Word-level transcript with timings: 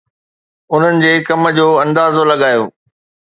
انهن 0.73 0.97
جي 1.03 1.11
ڪم 1.27 1.41
جو 1.59 1.67
اندازو 1.83 2.21
لڳايو 2.31 2.63